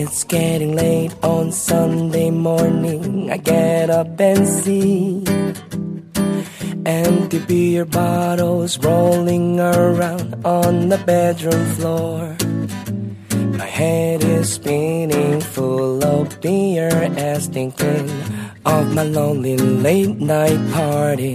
[0.00, 3.32] It's getting late on Sunday morning.
[3.32, 5.24] I get up and see
[6.86, 12.36] empty beer bottles rolling around on the bedroom floor.
[13.58, 18.08] My head is spinning full of beer as thinking
[18.64, 21.34] of my lonely late night party.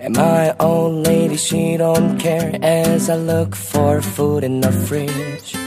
[0.00, 5.65] And my old lady, she don't care as I look for food in the fridge.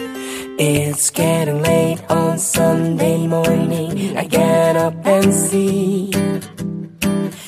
[0.61, 4.17] It's getting late on Sunday morning.
[4.17, 6.11] I get up and see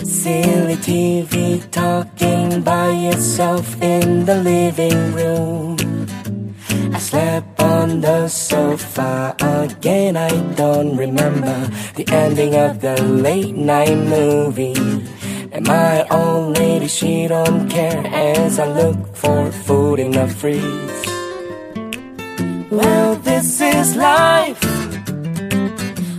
[0.01, 5.75] silly TV talking by itself in the living room.
[6.95, 10.15] I slept on the sofa again.
[10.15, 15.03] I don't remember the ending of the late night movie.
[15.51, 21.20] And my old lady, she don't care as I look for food in the fridge.
[22.71, 24.63] Well, this is life.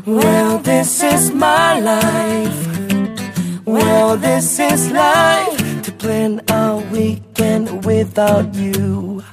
[0.04, 3.64] Well, this is my life.
[3.64, 9.24] Well, this is life to plan a weekend without you.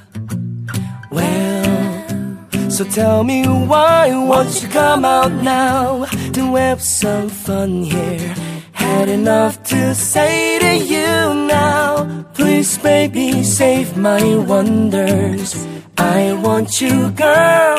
[1.10, 8.34] Well, so tell me why won't you come out now to have some fun here?
[8.72, 12.24] Had enough to say to you now.
[12.32, 15.54] Please, baby, save my wonders.
[16.00, 17.78] I want you, girl.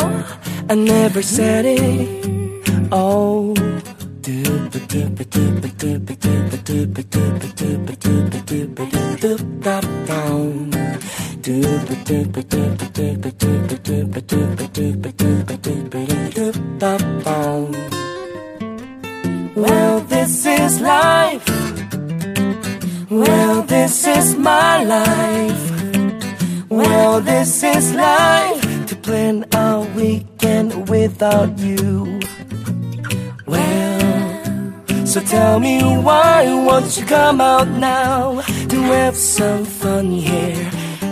[0.70, 2.90] I never said it.
[2.92, 3.56] Oh.
[19.56, 21.48] Well, this is life.
[23.10, 25.71] Well, this is my life.
[26.82, 32.20] Well, this is life to plan a weekend without you.
[33.46, 35.76] Well, so tell me
[36.08, 38.42] why won't you come out now
[38.72, 40.66] to have some fun here?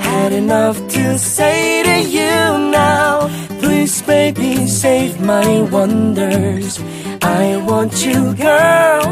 [0.10, 3.30] Had enough to say to you now.
[3.62, 6.80] Please, baby, save my wonders.
[7.22, 9.06] I want you, girl.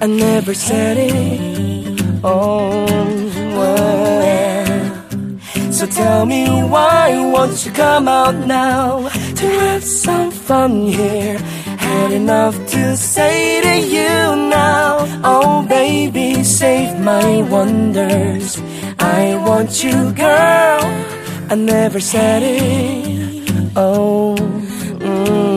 [0.00, 2.20] I never said it.
[2.22, 2.86] Oh,
[3.58, 3.97] well.
[5.78, 11.38] So tell me why won't you come out now to have some fun here?
[11.78, 15.06] Had enough to say to you now.
[15.22, 18.60] Oh, baby, save my wonders.
[18.98, 20.80] I want you, girl.
[21.48, 23.70] I never said it.
[23.76, 24.34] Oh.
[24.98, 25.47] Mm.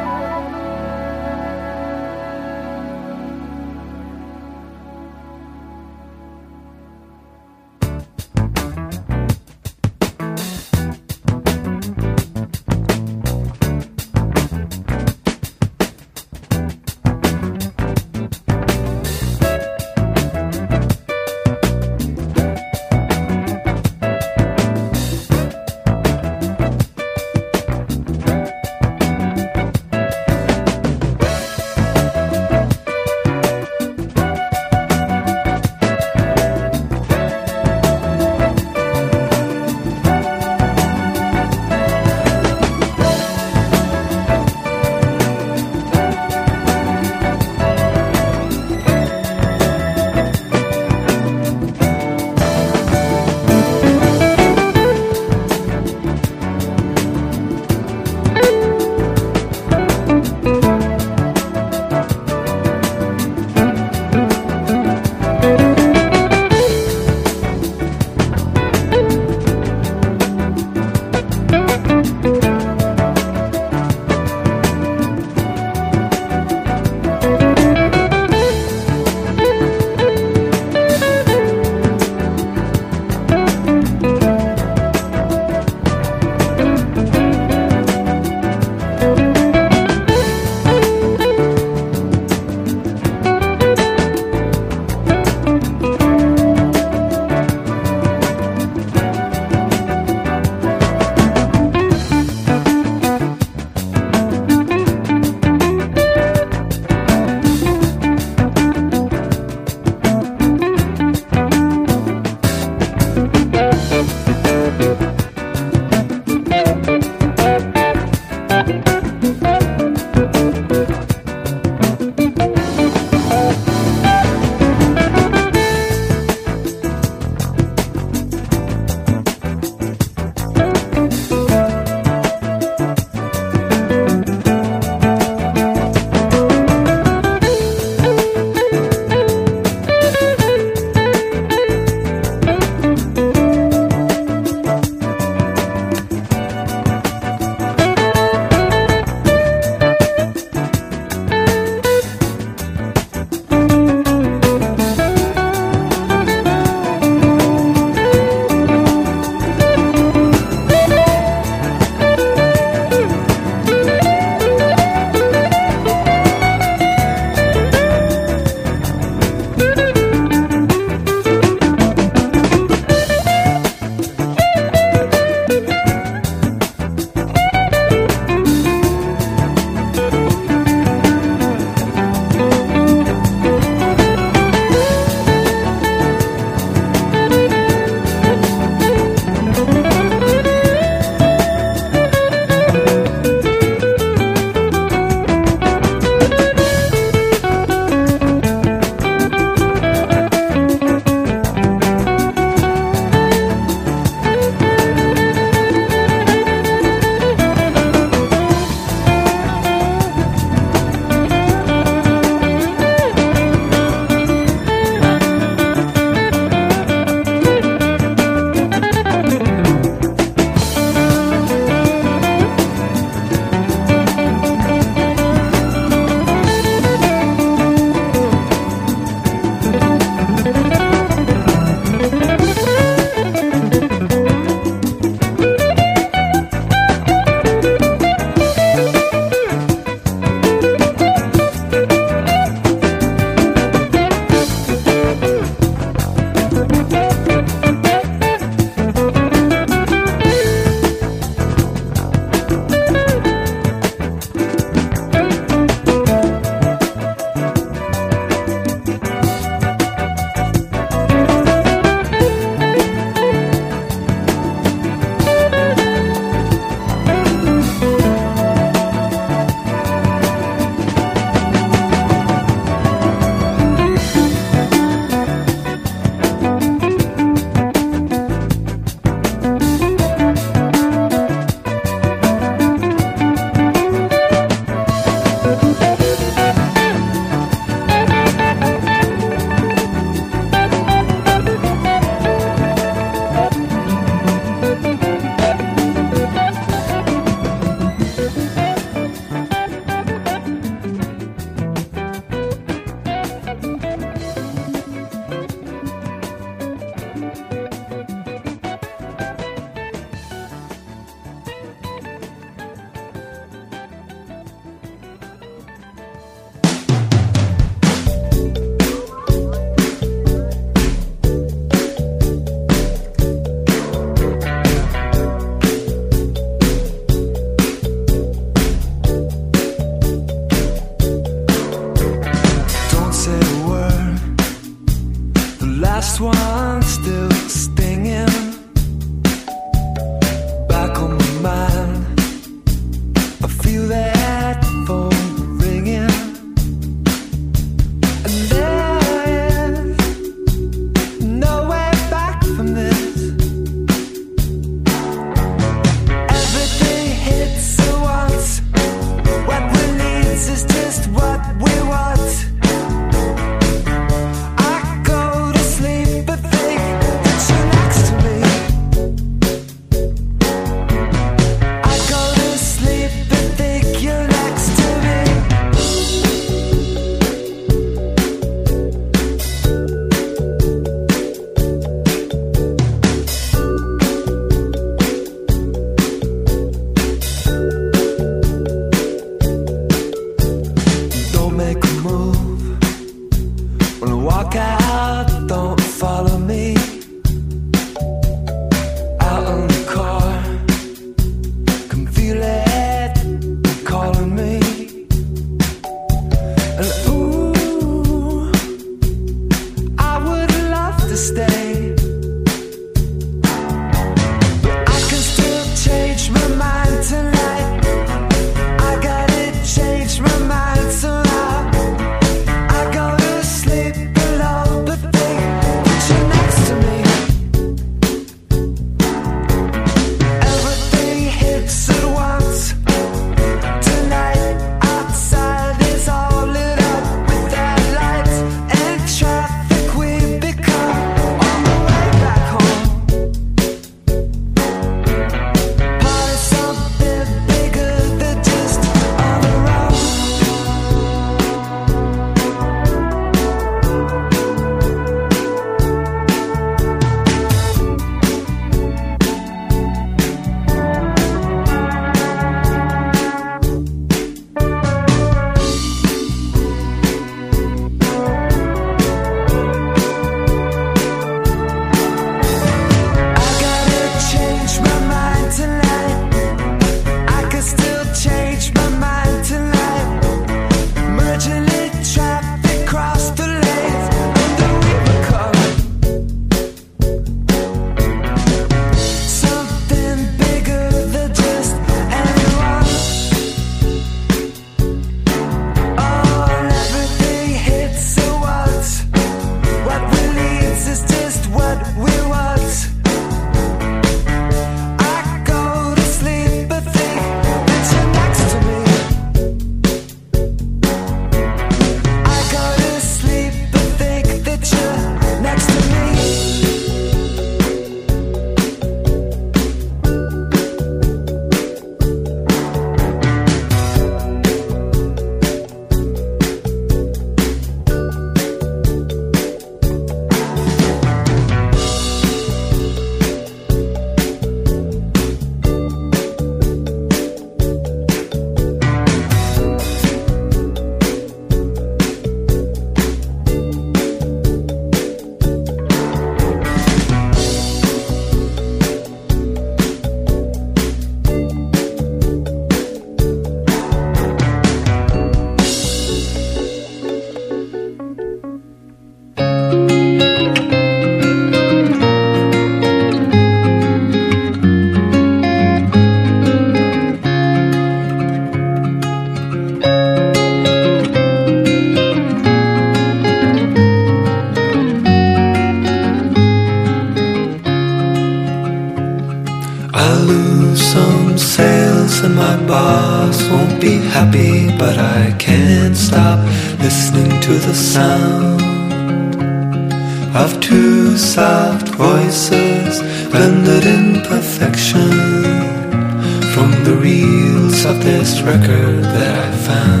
[598.21, 600.00] this record that I found.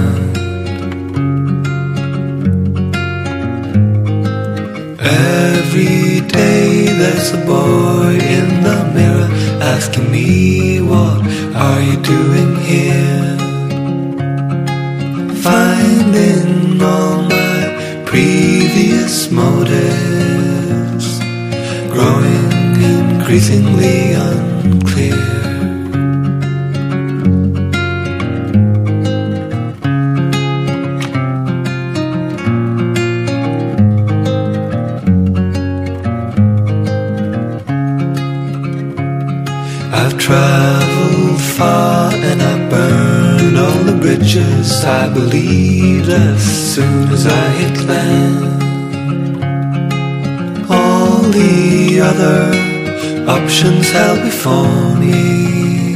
[53.61, 55.95] passions, held we phony.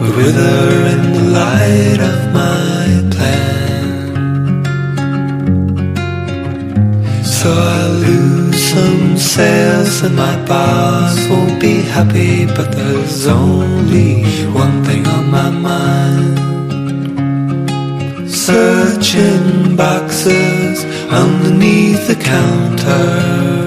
[0.00, 4.64] would wither in the light of my plan.
[7.24, 12.46] So I lose some sales, and my boss won't be happy.
[12.46, 16.38] But there's only one thing on my mind.
[18.30, 23.59] Searching boxes underneath the counter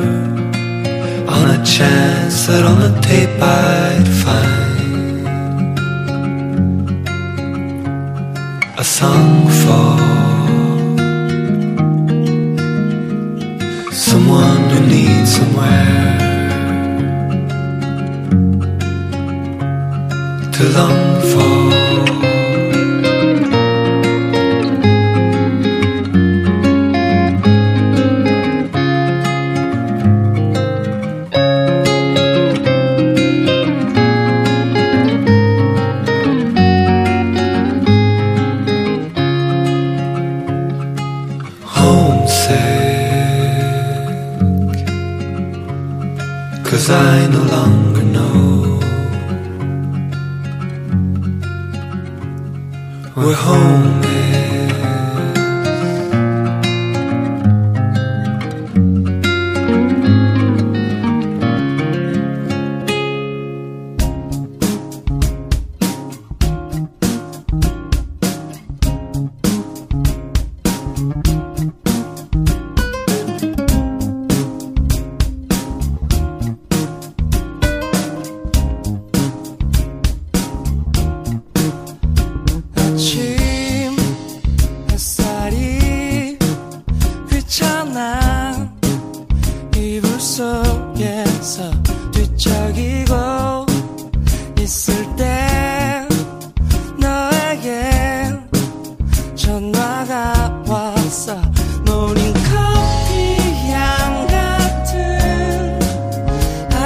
[1.65, 5.28] chance that on the tape I'd find
[8.78, 9.97] a song for
[13.93, 16.19] someone who needs somewhere
[20.52, 21.12] to long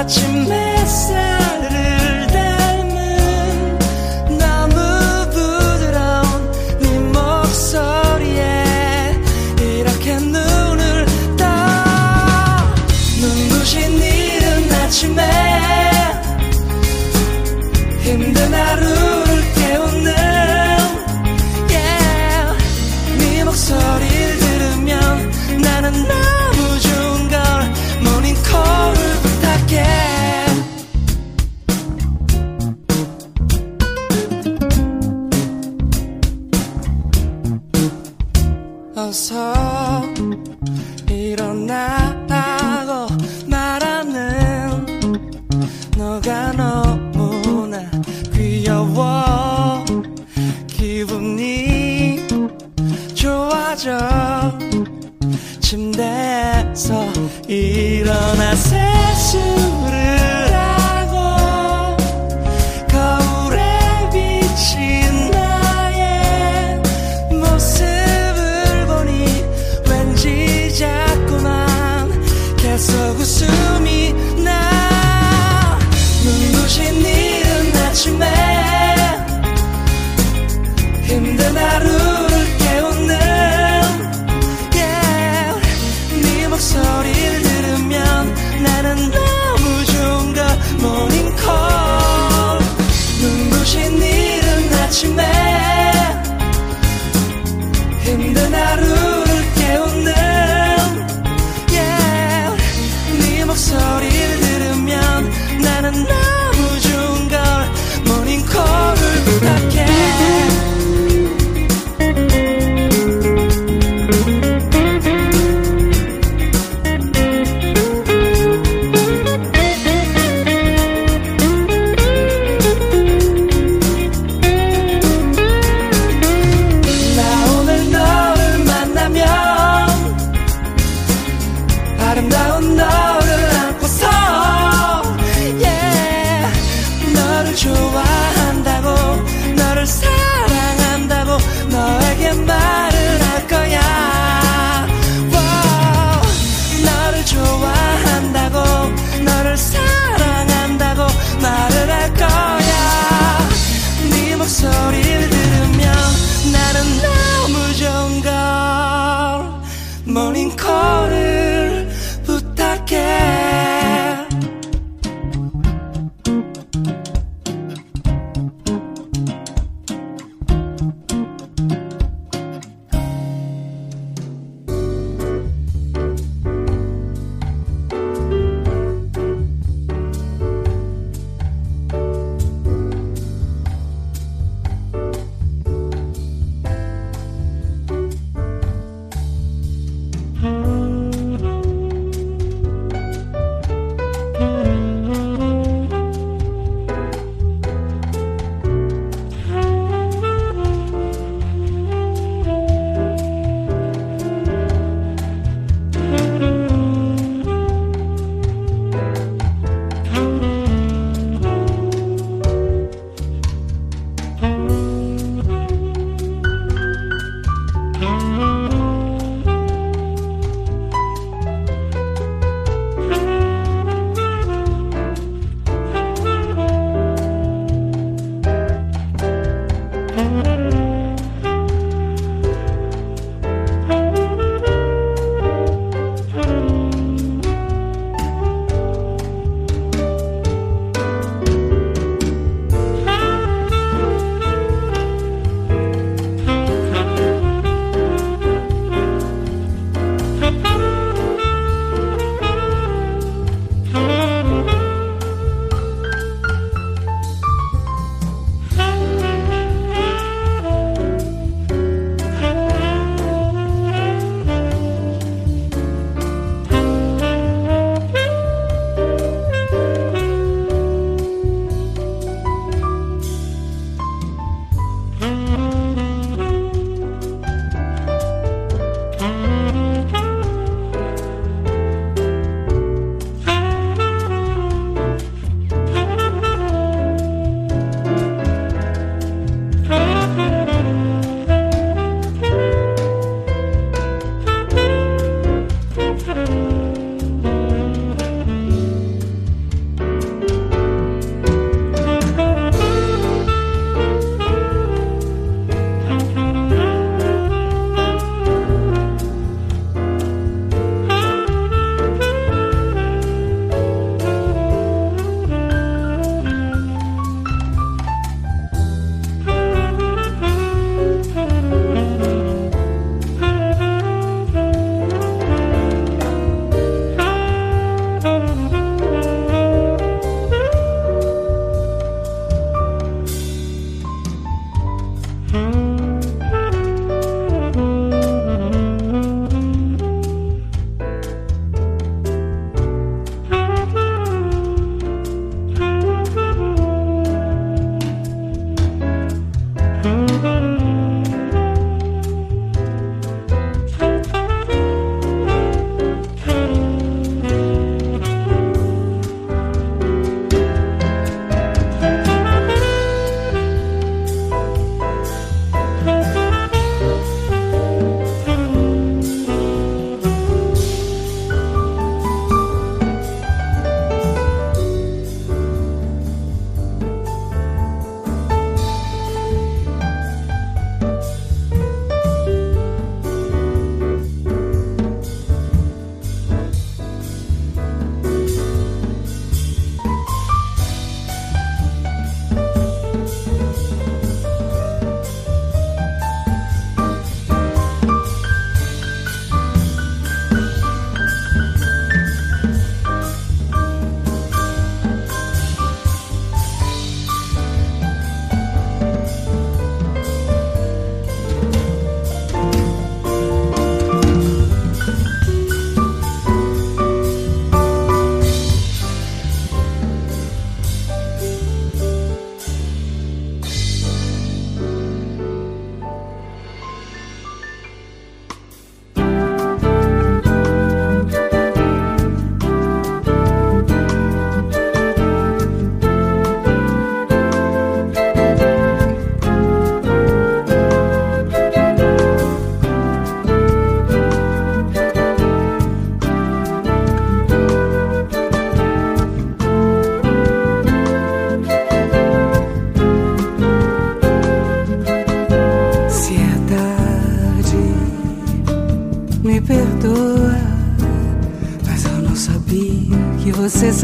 [0.08, 1.17] such a mess.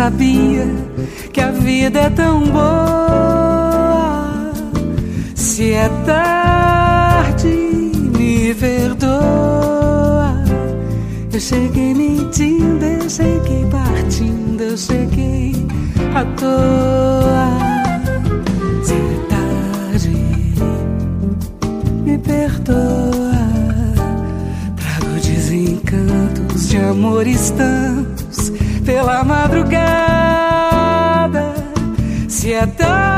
[0.04, 0.66] Sabia
[1.32, 4.52] que a vida é tão boa.
[5.34, 10.44] Se é tarde, me perdoa.
[11.32, 15.54] Eu cheguei mentindo, eu cheguei partindo, eu cheguei
[16.14, 17.13] à toa.
[32.54, 33.13] together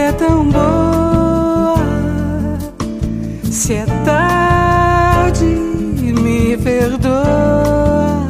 [0.00, 1.76] vida é tão boa.
[3.44, 8.26] Se é tarde, me perdoa.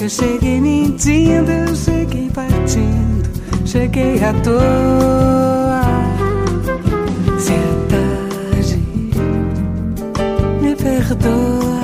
[0.00, 3.30] Eu cheguei mentindo, eu cheguei partindo,
[3.64, 5.82] cheguei à toa.
[7.38, 8.82] Se é tarde,
[10.60, 11.76] me perdoa.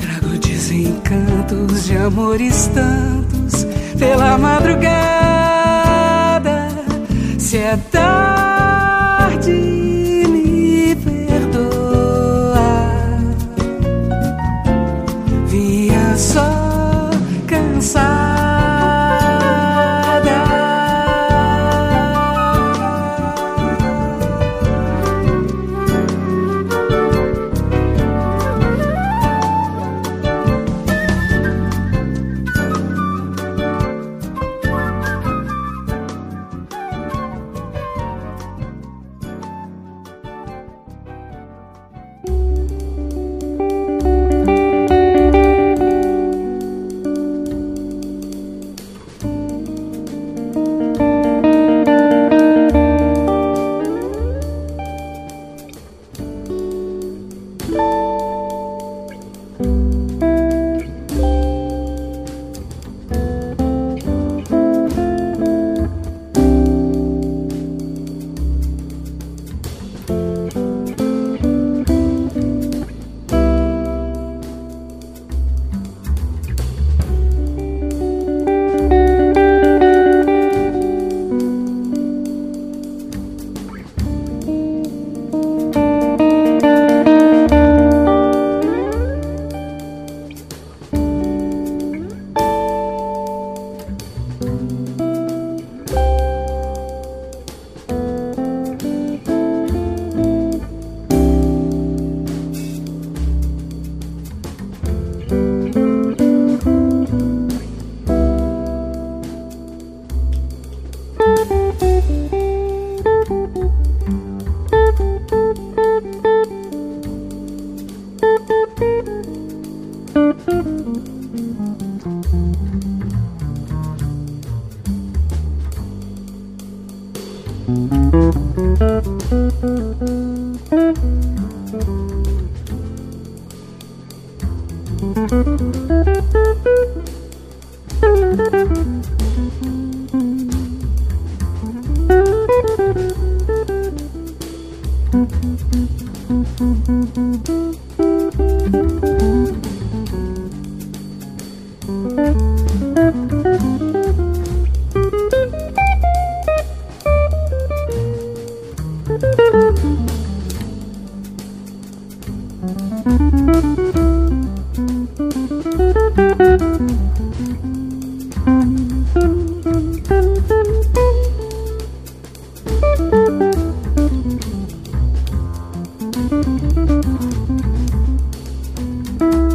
[0.00, 3.66] Trago desencantos de amores tantos
[3.98, 5.11] pela madrugada.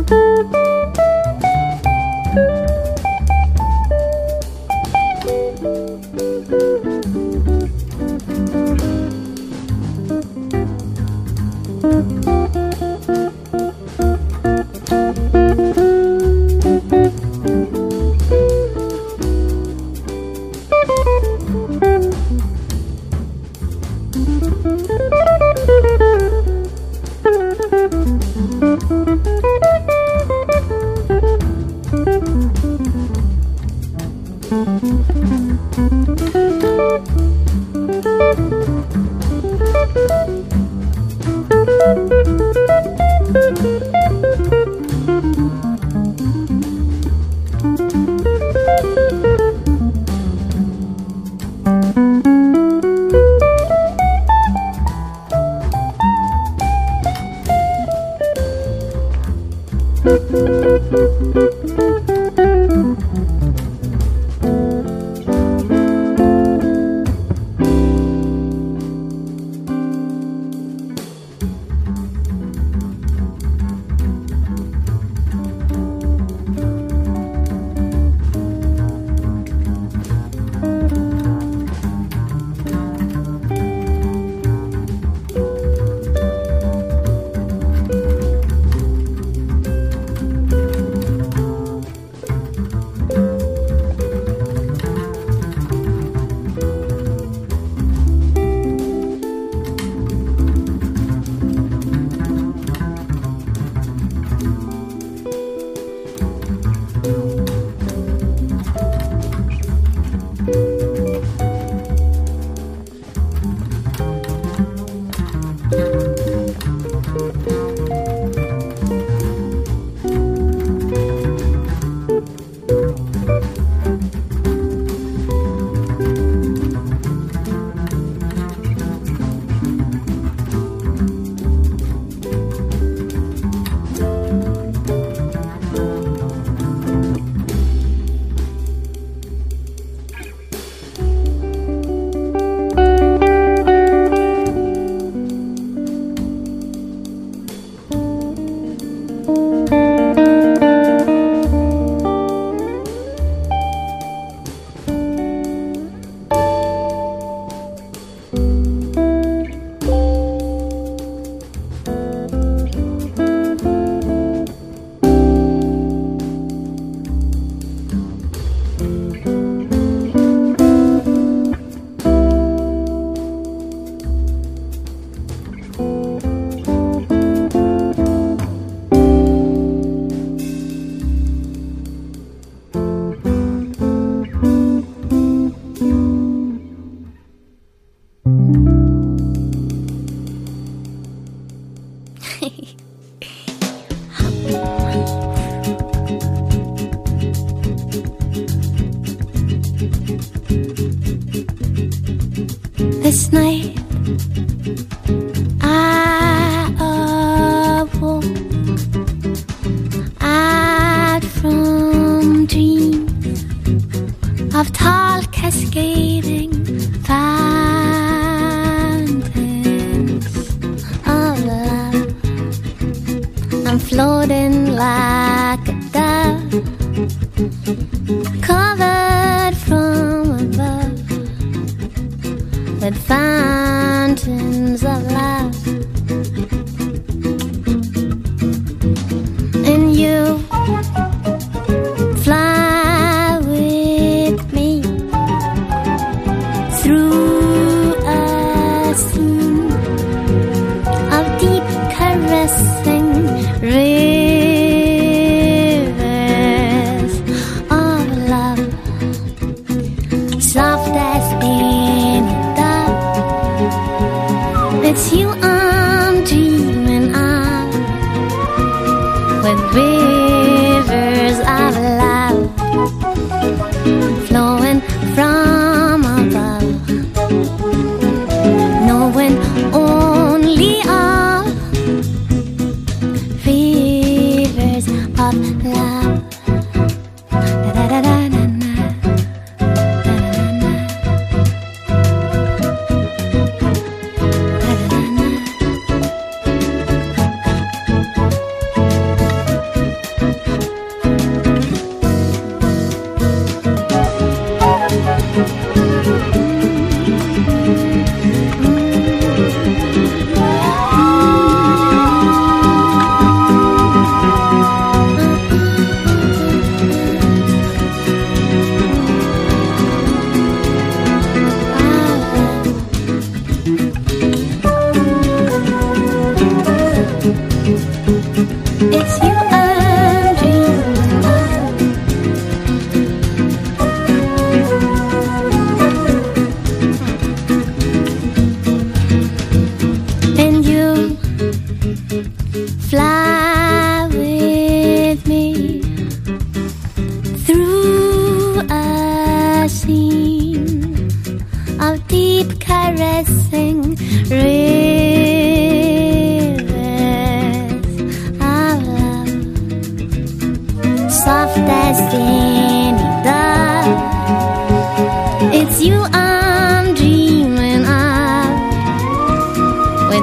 [0.10, 0.57] 嗯。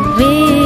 [0.05, 0.64] We.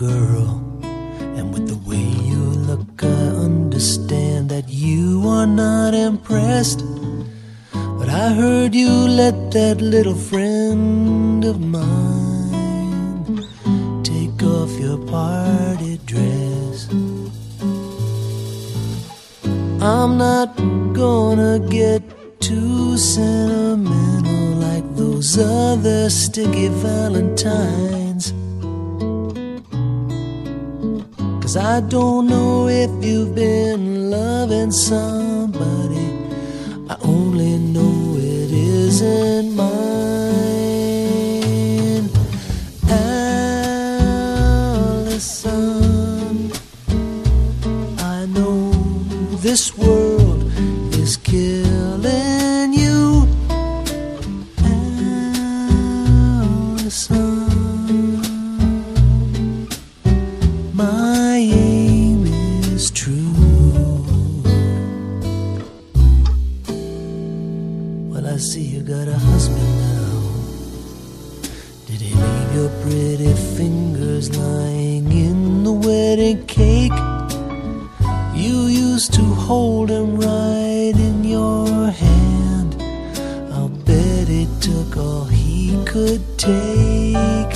[0.00, 0.48] girl.
[1.36, 6.82] And with the way you look, I understand that you are not impressed.
[7.98, 13.44] But I heard you let that little friend of mine
[14.02, 16.88] take off your party dress.
[19.82, 20.56] I'm not
[20.94, 22.02] gonna get
[22.40, 28.09] too sentimental like those other sticky Valentines.
[31.50, 36.16] Cause I don't know if you've been loving somebody.
[36.88, 40.29] I only know it isn't mine.
[86.40, 87.54] take.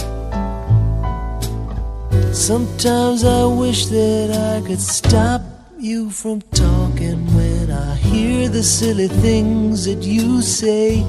[2.32, 5.40] Sometimes I wish that I could stop
[5.78, 11.02] you from talking when I hear the silly things that you say.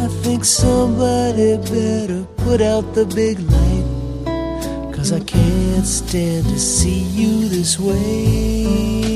[0.00, 7.00] I think somebody better put out the big light, cause I can't stand to see
[7.00, 9.07] you this way.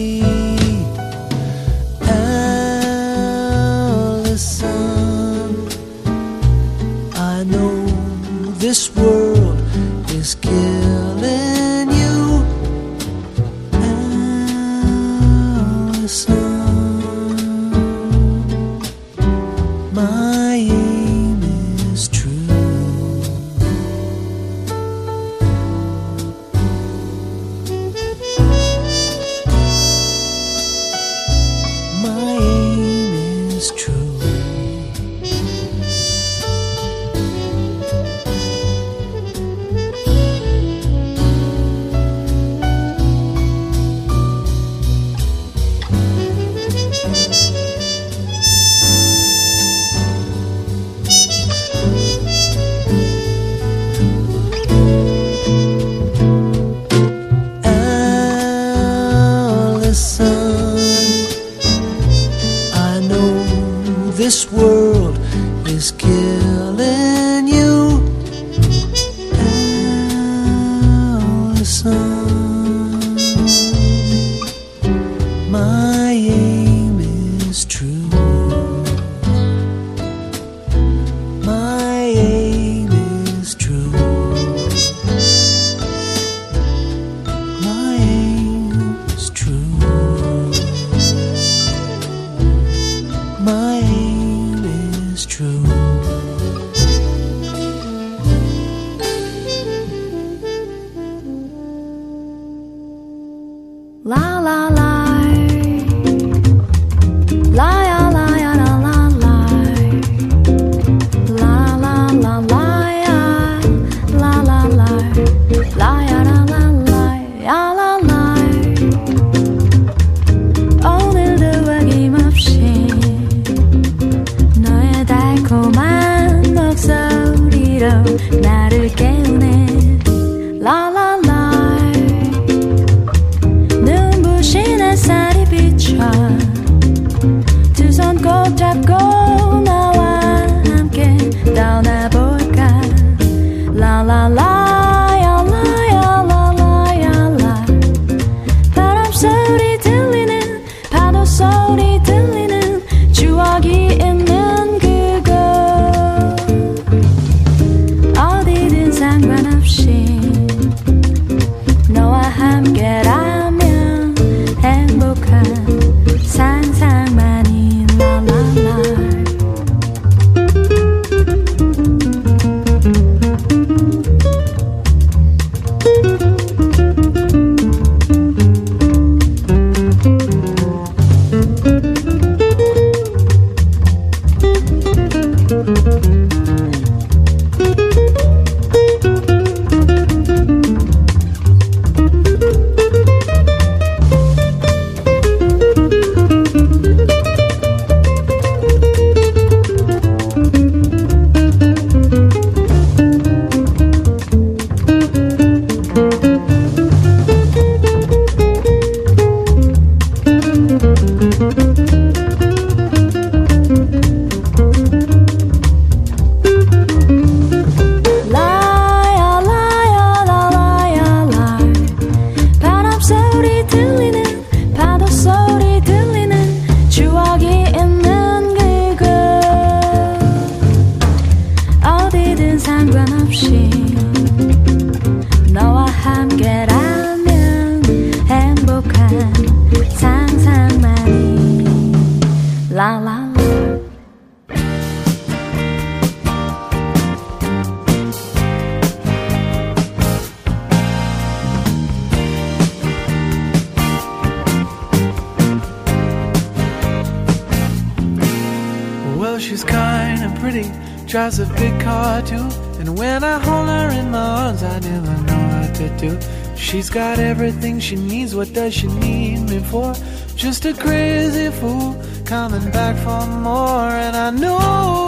[259.33, 260.71] Well, she's kind and pretty,
[261.07, 262.47] drives a big car too.
[262.79, 266.19] And when I hold her in my arms, I never know what to do.
[266.55, 269.95] She's got everything she needs, what does she need me for?
[270.37, 273.89] Just a crazy fool coming back for more.
[274.05, 275.07] And I know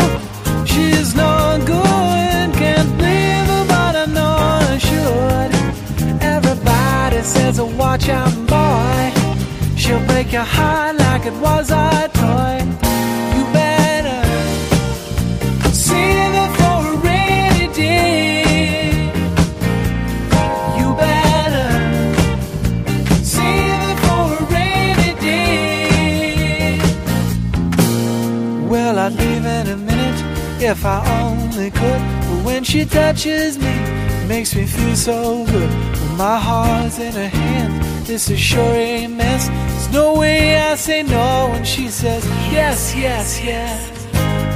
[0.64, 4.36] she's not good, can't blame her, but I know
[4.72, 6.22] I should.
[6.22, 9.76] Everybody says, watch out, boy.
[9.76, 12.63] She'll break your heart like it was a toy.
[30.64, 32.02] If I only could.
[32.28, 35.70] But when she touches me, it makes me feel so good.
[35.70, 39.48] When my heart's in her hands, this is sure a mess.
[39.48, 43.78] There's no way I say no when she says yes, yes, yes.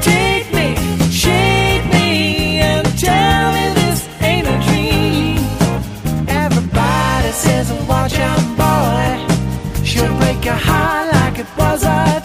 [0.02, 0.68] Take me,
[1.11, 5.38] shake me, and tell me this ain't a dream.
[6.28, 9.84] Everybody says, watch out, boy.
[9.84, 12.18] She'll break your heart like it was a